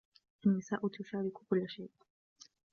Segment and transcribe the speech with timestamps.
[0.47, 1.87] النساء تشارك كل شئ.